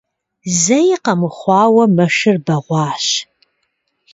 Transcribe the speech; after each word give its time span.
Зэи 0.61 0.91
къэмыхъуауэ, 1.03 1.83
мэшыр 1.95 2.37
бэгъуащ. 2.45 3.05